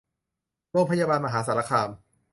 [0.71, 1.89] โรงพยาบาลมหาสารคาม